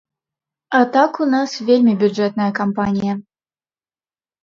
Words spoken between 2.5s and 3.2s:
кампанія.